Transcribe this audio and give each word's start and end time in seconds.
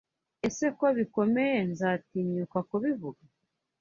Ee 0.47 0.69
ko 0.77 0.85
bikomeye 0.97 1.57
nzatinyuka 1.71 2.59
kubivuga? 2.69 3.21